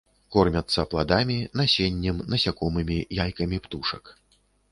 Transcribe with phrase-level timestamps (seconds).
[0.35, 4.03] Кормяцца пладамі, насеннем, насякомымі, яйкамі птушак.